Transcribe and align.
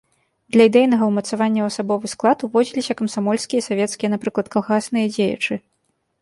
Для 0.53 0.63
ідэйнага 0.69 1.03
ўмацавання 1.09 1.61
ў 1.65 1.73
асабовы 1.73 2.05
склад 2.13 2.37
уводзіліся 2.47 2.97
камсамольскія 3.03 3.59
і 3.65 3.67
савецкія, 3.69 4.07
напрыклад, 4.15 4.45
калгасныя 4.57 5.05
дзеячы. 5.15 5.53